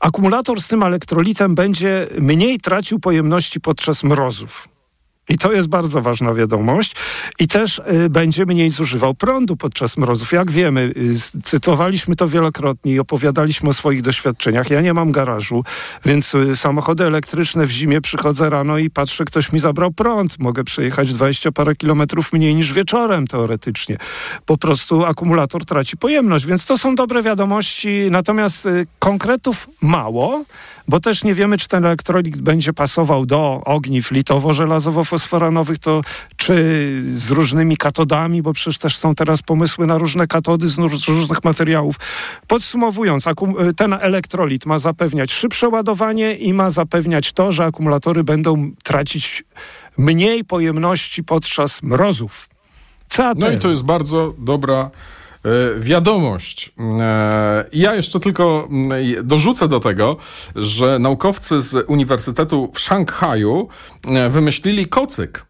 akumulator 0.00 0.60
z 0.60 0.68
tym 0.68 0.82
elektrolitem 0.82 1.54
będzie 1.54 2.06
mniej 2.20 2.60
tracił 2.60 3.00
pojemności 3.00 3.60
podczas 3.60 4.04
mrozów. 4.04 4.73
I 5.28 5.38
to 5.38 5.52
jest 5.52 5.68
bardzo 5.68 6.00
ważna 6.00 6.34
wiadomość. 6.34 6.96
I 7.38 7.48
też 7.48 7.78
y, 7.78 8.10
będzie 8.10 8.46
mniej 8.46 8.70
zużywał 8.70 9.14
prądu 9.14 9.56
podczas 9.56 9.96
mrozów. 9.96 10.32
Jak 10.32 10.50
wiemy, 10.50 10.92
y, 11.36 11.42
cytowaliśmy 11.42 12.16
to 12.16 12.28
wielokrotnie 12.28 12.92
i 12.92 13.00
opowiadaliśmy 13.00 13.68
o 13.68 13.72
swoich 13.72 14.02
doświadczeniach. 14.02 14.70
Ja 14.70 14.80
nie 14.80 14.94
mam 14.94 15.12
garażu, 15.12 15.64
więc 16.04 16.34
y, 16.34 16.56
samochody 16.56 17.04
elektryczne 17.04 17.66
w 17.66 17.70
zimie 17.70 18.00
przychodzę 18.00 18.50
rano 18.50 18.78
i 18.78 18.90
patrzę, 18.90 19.24
ktoś 19.24 19.52
mi 19.52 19.58
zabrał 19.58 19.92
prąd. 19.92 20.38
Mogę 20.38 20.64
przejechać 20.64 21.12
20 21.12 21.52
parę 21.52 21.76
kilometrów 21.76 22.32
mniej 22.32 22.54
niż 22.54 22.72
wieczorem 22.72 23.26
teoretycznie. 23.26 23.98
Po 24.46 24.58
prostu 24.58 25.04
akumulator 25.04 25.64
traci 25.64 25.96
pojemność, 25.96 26.46
więc 26.46 26.66
to 26.66 26.78
są 26.78 26.94
dobre 26.94 27.22
wiadomości. 27.22 28.06
Natomiast 28.10 28.66
y, 28.66 28.86
konkretów 28.98 29.68
mało 29.80 30.44
bo 30.88 31.00
też 31.00 31.24
nie 31.24 31.34
wiemy, 31.34 31.58
czy 31.58 31.68
ten 31.68 31.84
elektrolit 31.84 32.40
będzie 32.40 32.72
pasował 32.72 33.26
do 33.26 33.62
ogniw 33.64 34.12
litowo-żelazowo-fosforanowych, 34.12 35.78
to 35.78 36.02
czy 36.36 36.54
z 37.04 37.30
różnymi 37.30 37.76
katodami, 37.76 38.42
bo 38.42 38.52
przecież 38.52 38.78
też 38.78 38.96
są 38.96 39.14
teraz 39.14 39.42
pomysły 39.42 39.86
na 39.86 39.98
różne 39.98 40.26
katody 40.26 40.68
z 40.68 40.78
różnych 41.08 41.44
materiałów. 41.44 41.96
Podsumowując, 42.46 43.24
ten 43.76 43.92
elektrolit 43.92 44.66
ma 44.66 44.78
zapewniać 44.78 45.32
szybsze 45.32 45.68
ładowanie 45.68 46.34
i 46.34 46.52
ma 46.52 46.70
zapewniać 46.70 47.32
to, 47.32 47.52
że 47.52 47.64
akumulatory 47.64 48.24
będą 48.24 48.70
tracić 48.82 49.44
mniej 49.98 50.44
pojemności 50.44 51.24
podczas 51.24 51.82
mrozów. 51.82 52.48
No 53.38 53.50
i 53.50 53.58
to 53.58 53.70
jest 53.70 53.82
bardzo 53.82 54.34
dobra 54.38 54.90
wiadomość. 55.78 56.72
E, 57.00 57.64
Ja 57.72 57.94
jeszcze 57.94 58.20
tylko 58.20 58.68
mm, 58.70 58.90
dorzucę 59.22 59.68
do 59.68 59.80
tego, 59.80 60.16
że 60.56 60.98
naukowcy 60.98 61.60
z 61.62 61.84
Uniwersytetu 61.88 62.70
w 62.74 62.80
Szanghaju 62.80 63.68
e, 64.06 64.30
wymyślili 64.30 64.86
kocyk. 64.86 65.46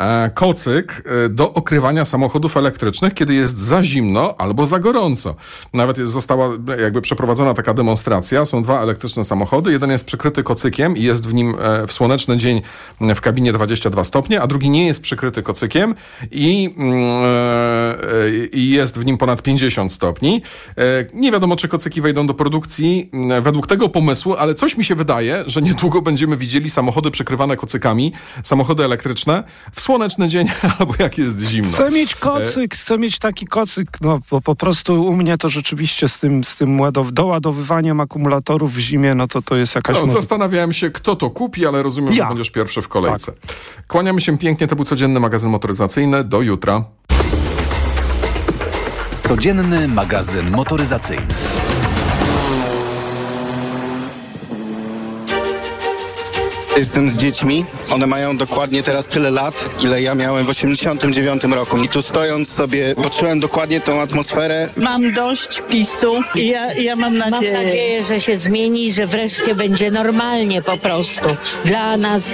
E, 0.00 0.30
Kocyk 0.34 1.02
e, 1.24 1.28
do 1.28 1.52
okrywania 1.52 2.04
samochodów 2.04 2.56
elektrycznych, 2.56 3.14
kiedy 3.14 3.34
jest 3.34 3.58
za 3.58 3.84
zimno 3.84 4.34
albo 4.38 4.66
za 4.66 4.78
gorąco. 4.78 5.34
Nawet 5.74 5.98
jest, 5.98 6.12
została 6.12 6.48
jakby 6.82 7.00
przeprowadzona 7.00 7.54
taka 7.54 7.74
demonstracja. 7.74 8.44
Są 8.44 8.62
dwa 8.62 8.82
elektryczne 8.82 9.24
samochody. 9.24 9.72
Jeden 9.72 9.90
jest 9.90 10.04
przykryty 10.04 10.42
kocykiem 10.42 10.96
i 10.96 11.02
jest 11.02 11.28
w 11.28 11.34
nim 11.34 11.56
e, 11.60 11.86
w 11.86 11.92
słoneczny 11.92 12.36
dzień 12.36 12.62
w 13.00 13.20
kabinie 13.20 13.52
22 13.52 14.04
stopnie, 14.04 14.42
a 14.42 14.46
drugi 14.46 14.70
nie 14.70 14.86
jest 14.86 15.02
przykryty 15.02 15.42
kocykiem 15.42 15.94
i, 16.30 16.74
mm, 16.76 16.96
i 18.52 18.70
jest 18.70 18.98
w 18.98 19.04
nim 19.04 19.18
ponad 19.18 19.42
50 19.42 19.92
stopni. 19.92 20.42
Nie 21.14 21.32
wiadomo, 21.32 21.56
czy 21.56 21.68
kocyki 21.68 22.00
wejdą 22.00 22.26
do 22.26 22.34
produkcji 22.34 23.10
m, 23.12 23.42
według 23.42 23.66
tego 23.66 23.88
pomysłu, 23.88 24.34
ale 24.38 24.54
coś 24.54 24.76
mi 24.76 24.84
się 24.84 24.94
wydaje, 24.94 25.44
że 25.46 25.62
niedługo 25.62 26.02
będziemy 26.02 26.36
widzieli 26.36 26.70
samochody 26.70 27.10
przykrywane 27.10 27.56
kocykami, 27.56 28.12
samochody 28.42 28.84
elektryczne 28.84 29.44
w 29.72 29.80
słoneczny 29.86 30.28
dzień 30.28 30.48
albo 30.78 30.94
jak 30.98 31.18
jest 31.18 31.40
zimno. 31.40 31.72
Chcę 31.72 31.90
mieć 31.90 32.14
kocyk, 32.14 32.74
chcę 32.74 32.98
mieć 32.98 33.18
taki 33.18 33.46
kocyk, 33.46 33.88
no 34.00 34.20
bo 34.30 34.40
po 34.40 34.54
prostu 34.56 35.04
u 35.04 35.16
mnie 35.16 35.38
to 35.38 35.48
rzeczywiście 35.48 36.08
z 36.08 36.18
tym, 36.18 36.44
z 36.44 36.56
tym 36.56 36.78
ładow- 36.80 37.12
doładowywaniem 37.12 38.00
akumulatorów 38.00 38.74
w 38.74 38.78
zimie, 38.78 39.14
no 39.14 39.26
to 39.26 39.42
to 39.42 39.56
jest 39.56 39.74
jakaś... 39.74 39.96
No, 39.96 40.06
zastanawiałem 40.06 40.72
się, 40.72 40.90
kto 40.90 41.16
to 41.16 41.30
kupi, 41.30 41.66
ale 41.66 41.82
rozumiem, 41.82 42.14
Ja. 42.14 42.24
że 42.24 42.28
będziesz 42.28 42.50
pierwszy 42.50 42.82
w 42.82 42.88
kolejce. 42.88 43.32
Kłaniamy 43.88 44.20
się 44.20 44.38
pięknie, 44.38 44.66
to 44.66 44.76
był 44.76 44.84
codzienny 44.84 45.20
magazyn 45.20 45.50
motoryzacyjny. 45.50 46.24
Do 46.24 46.40
jutra. 46.42 46.84
Codzienny 49.22 49.88
magazyn 49.88 50.50
motoryzacyjny. 50.50 51.26
Jestem 56.76 57.10
z 57.10 57.16
dziećmi. 57.16 57.64
One 57.90 58.06
mają 58.06 58.36
dokładnie 58.36 58.82
teraz 58.82 59.06
tyle 59.06 59.30
lat, 59.30 59.68
ile 59.84 60.02
ja 60.02 60.14
miałem 60.14 60.46
w 60.46 60.50
89 60.50 61.44
roku. 61.44 61.82
I 61.82 61.88
tu 61.88 62.02
stojąc 62.02 62.52
sobie, 62.52 62.94
poczułem 62.94 63.40
dokładnie 63.40 63.80
tą 63.80 64.00
atmosferę. 64.00 64.68
Mam 64.76 65.12
dość 65.12 65.62
PiSu 65.68 66.20
i 66.34 66.48
ja, 66.48 66.72
ja 66.72 66.96
mam 66.96 67.18
nadzieję. 67.18 67.52
Mam 67.52 67.64
nadzieję, 67.64 68.04
że 68.04 68.20
się 68.20 68.38
zmieni, 68.38 68.92
że 68.92 69.06
wreszcie 69.06 69.54
będzie 69.54 69.90
normalnie 69.90 70.62
po 70.62 70.76
prostu. 70.76 71.26
Dla 71.64 71.96
nas 71.96 72.30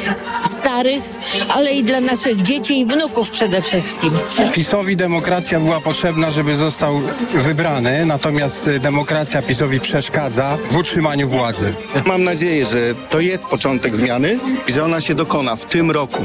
starych, 0.59 1.03
ale 1.49 1.73
i 1.73 1.85
dla 1.85 2.01
naszych 2.01 2.43
dzieci 2.43 2.81
i 2.81 2.87
wnuków 2.87 3.31
przede 3.31 3.63
wszystkim. 3.63 4.13
PiSowi 4.53 4.97
demokracja 4.97 5.61
była 5.61 5.81
potrzebna, 5.81 6.31
żeby 6.31 6.55
został 6.55 7.01
wybrany, 7.35 8.07
natomiast 8.07 8.67
y, 8.67 8.81
demokracja 8.81 9.43
PiSowi 9.43 9.81
przeszkadza 9.81 10.59
w 10.71 10.77
utrzymaniu 10.77 11.29
władzy. 11.29 11.75
Mam 12.07 12.25
nadzieję, 12.25 12.67
że 12.67 12.95
to 13.11 13.21
jest 13.21 13.45
początek 13.45 13.97
zmiany 13.97 14.32
i 14.69 14.73
że 14.73 14.85
ona 14.85 15.01
się 15.01 15.15
dokona 15.15 15.57
w 15.57 15.65
tym 15.65 15.91
roku. 15.91 16.25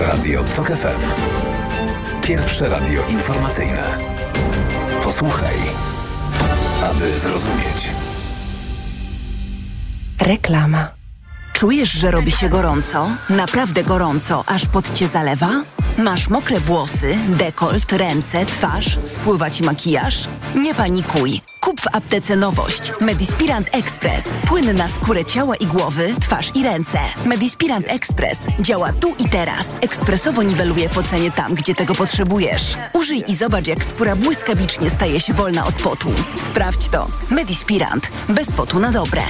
Radio 0.00 0.44
TOK 0.44 0.68
FM. 0.68 1.00
Pierwsze 2.22 2.68
radio 2.68 3.02
informacyjne. 3.08 3.98
Posłuchaj, 5.04 5.56
aby 6.82 7.14
zrozumieć. 7.14 7.90
Reklama. 10.20 10.88
Czujesz, 11.52 11.90
że 11.90 12.10
robi 12.10 12.30
się 12.30 12.48
gorąco? 12.48 13.08
Naprawdę 13.30 13.84
gorąco, 13.84 14.44
aż 14.46 14.66
pod 14.66 14.94
cię 14.94 15.08
zalewa? 15.08 15.50
Masz 15.98 16.28
mokre 16.28 16.60
włosy, 16.60 17.16
dekolt, 17.28 17.92
ręce, 17.92 18.46
twarz, 18.46 18.98
spływa 19.04 19.50
ci 19.50 19.62
makijaż? 19.62 20.28
Nie 20.54 20.74
panikuj. 20.74 21.40
Kup 21.66 21.80
w 21.80 21.96
aptece 21.96 22.36
nowość. 22.36 22.92
Medispirant 23.00 23.68
Express. 23.72 24.24
Płyn 24.48 24.76
na 24.76 24.88
skórę 24.88 25.24
ciała 25.24 25.56
i 25.56 25.66
głowy, 25.66 26.14
twarz 26.20 26.50
i 26.54 26.62
ręce. 26.62 26.98
Medispirant 27.24 27.86
Express 27.88 28.38
działa 28.60 28.92
tu 28.92 29.14
i 29.18 29.28
teraz. 29.28 29.66
Ekspresowo 29.80 30.42
niweluje 30.42 30.88
pocenie 30.88 31.30
tam, 31.30 31.54
gdzie 31.54 31.74
tego 31.74 31.94
potrzebujesz. 31.94 32.76
Użyj 32.92 33.24
i 33.28 33.36
zobacz, 33.36 33.66
jak 33.66 33.84
skóra 33.84 34.16
błyskawicznie 34.16 34.90
staje 34.90 35.20
się 35.20 35.32
wolna 35.32 35.66
od 35.66 35.74
potu. 35.74 36.12
Sprawdź 36.50 36.88
to. 36.88 37.08
Medispirant. 37.30 38.08
Bez 38.28 38.52
potu 38.52 38.80
na 38.80 38.92
dobre. 38.92 39.22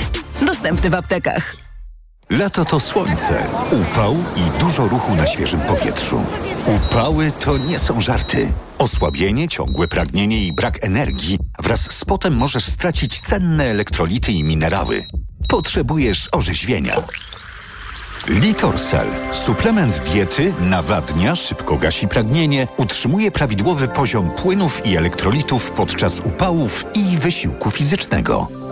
Dostępny 0.42 0.90
w 0.90 0.94
aptekach. 0.94 1.65
Lato 2.30 2.64
to 2.64 2.80
słońce, 2.80 3.46
upał 3.70 4.16
i 4.36 4.60
dużo 4.60 4.88
ruchu 4.88 5.14
na 5.14 5.26
świeżym 5.26 5.60
powietrzu. 5.60 6.22
Upały 6.66 7.32
to 7.40 7.58
nie 7.58 7.78
są 7.78 8.00
żarty. 8.00 8.52
Osłabienie, 8.78 9.48
ciągłe 9.48 9.88
pragnienie 9.88 10.46
i 10.46 10.52
brak 10.52 10.84
energii 10.84 11.38
wraz 11.58 11.80
z 11.80 12.04
potem 12.04 12.36
możesz 12.36 12.64
stracić 12.64 13.20
cenne 13.20 13.64
elektrolity 13.64 14.32
i 14.32 14.44
minerały. 14.44 15.04
Potrzebujesz 15.48 16.28
orzeźwienia. 16.32 16.96
Litorsal. 18.28 19.06
Suplement 19.44 20.02
diety 20.12 20.52
nawadnia, 20.60 21.36
szybko 21.36 21.76
gasi 21.76 22.08
pragnienie, 22.08 22.68
utrzymuje 22.76 23.30
prawidłowy 23.30 23.88
poziom 23.88 24.30
płynów 24.30 24.86
i 24.86 24.96
elektrolitów 24.96 25.70
podczas 25.70 26.20
upałów 26.20 26.84
i 26.94 27.18
wysiłku 27.18 27.70
fizycznego. 27.70 28.65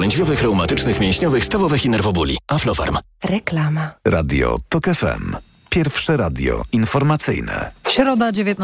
krzyżowo-lędźwiowych, 0.00 0.42
reumatycznych, 0.42 1.00
mięśniowych, 1.00 1.44
stawowych 1.44 1.84
i 1.84 1.90
nerwobóli. 1.90 2.38
Aflofarm. 2.48 2.98
Reklama. 3.24 3.90
Radio 4.04 4.56
TOK 4.68 4.84
FM. 4.84 5.36
Pierwsze 5.70 6.16
radio 6.16 6.62
informacyjne. 6.72 7.70
Środa 7.88 8.32
19. 8.32 8.56